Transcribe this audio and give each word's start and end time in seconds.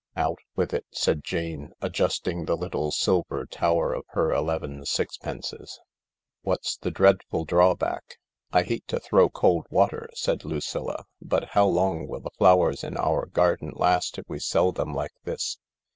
"Out 0.15 0.39
with 0.55 0.73
it," 0.73 0.87
said 0.89 1.23
Jane, 1.23 1.73
adjusting 1.79 2.45
the 2.45 2.57
little 2.57 2.89
silver 2.89 3.45
tower 3.45 3.93
of 3.93 4.03
her 4.13 4.33
eleven 4.33 4.83
sixpences." 4.83 5.79
What's 6.41 6.75
the 6.75 6.89
dreadful 6.89 7.45
draw 7.45 7.75
back?" 7.75 8.17
"I 8.51 8.63
hate 8.63 8.87
to 8.87 8.99
throw 8.99 9.29
cold 9.29 9.67
water," 9.69 10.09
said 10.15 10.43
Lucilla, 10.43 11.05
"but 11.21 11.49
how 11.49 11.67
long 11.67 12.07
will 12.07 12.21
the 12.21 12.31
flowers 12.31 12.83
in 12.83 12.97
our 12.97 13.27
garden 13.27 13.73
last 13.75 14.17
if 14.17 14.25
we 14.27 14.39
sell 14.39 14.71
them 14.71 14.91
like 14.91 15.13
this? 15.23 15.59